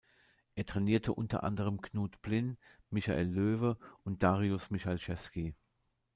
[0.55, 2.57] Er trainierte unter anderem Knut Blin,
[2.89, 5.53] Michael Löwe und Dariusz Michalczewski.